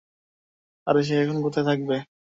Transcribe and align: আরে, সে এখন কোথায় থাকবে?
আরে, 0.87 1.01
সে 1.07 1.13
এখন 1.23 1.37
কোথায় 1.45 1.65
থাকবে? 1.69 1.95